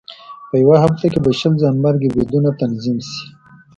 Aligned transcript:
په 0.49 0.55
یوه 0.63 0.77
هفته 0.83 1.05
کې 1.11 1.19
به 1.23 1.31
شل 1.39 1.53
ځانمرګي 1.61 2.09
بریدونه 2.13 2.49
تنظیم 2.61 2.97
شي. 3.07 3.23